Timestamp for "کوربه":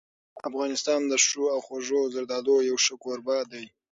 3.03-3.37